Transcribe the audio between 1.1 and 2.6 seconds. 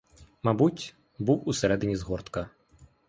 був усередині згортка.